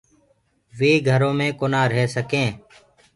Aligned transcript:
وي 0.77 0.91
گھرو 1.07 1.31
مي 1.37 1.47
ڪونآ 1.59 1.81
رهي 1.91 2.05
سڪينٚ 2.15 2.53